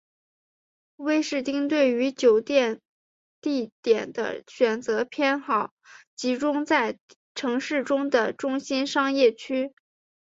[0.95, 2.81] 威士汀对于酒店
[3.39, 5.75] 地点的选择偏好
[6.15, 6.97] 集中在
[7.35, 9.75] 城市中的中心商业区。